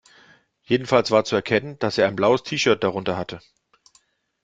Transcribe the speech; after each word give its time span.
Jedenfalls 0.63 1.11
war 1.11 1.25
zu 1.25 1.35
erkennen, 1.35 1.77
dass 1.77 1.99
er 1.99 2.07
ein 2.07 2.15
blaues 2.15 2.41
T-Shirt 2.41 2.83
drunter 2.83 3.17
hatte. 3.17 3.39